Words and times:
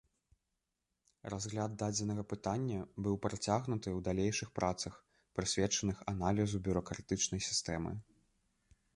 Разгляд 1.31 1.73
дадзенага 1.81 2.23
пытання 2.31 2.79
быў 3.07 3.15
працягнуты 3.25 3.89
ў 3.91 3.99
далейшых 4.07 4.49
працах, 4.57 4.93
прысвечаных 5.41 5.97
аналізу 6.13 6.63
бюракратычнай 6.69 7.41
сістэмы. 7.49 7.93